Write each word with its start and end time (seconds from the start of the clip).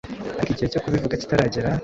ariko 0.39 0.51
igihe 0.53 0.71
cyo 0.73 0.81
kubivuga 0.83 1.19
kitaragera 1.21 1.69